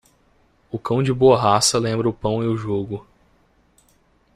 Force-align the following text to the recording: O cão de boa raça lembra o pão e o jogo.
O 0.71 0.79
cão 0.79 1.03
de 1.03 1.13
boa 1.13 1.39
raça 1.39 1.77
lembra 1.77 2.09
o 2.09 2.13
pão 2.13 2.43
e 2.43 2.47
o 2.47 2.57
jogo. 2.57 3.05